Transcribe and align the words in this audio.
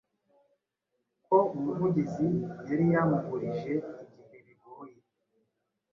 Ko 1.25 1.37
umuvugizi 1.55 2.27
yari 2.67 2.85
yamugurije 2.93 3.73
igihe 4.01 4.35
bigoye 4.45 4.97